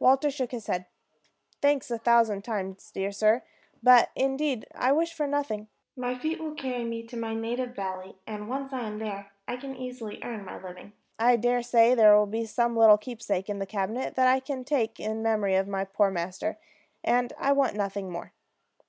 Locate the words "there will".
11.94-12.26